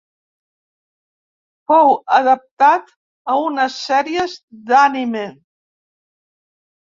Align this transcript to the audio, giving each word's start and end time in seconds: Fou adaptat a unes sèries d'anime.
Fou 1.71 1.91
adaptat 2.19 2.89
a 3.33 3.37
unes 3.49 3.77
sèries 3.89 4.35
d'anime. 4.71 5.27